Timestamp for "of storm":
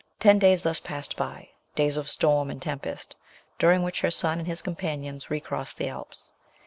1.95-2.49